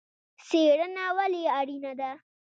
څیړنه 0.47 1.05
ولې 1.17 1.43
اړینه 1.59 1.91
ده؟ 1.99 2.11